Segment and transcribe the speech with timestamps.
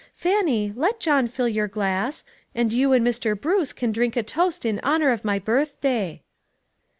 [0.15, 2.23] Fannie, let John fill your glass,
[2.55, 3.39] and you and Mr.
[3.39, 6.23] Bruce can drink a toast in honor of my birthday."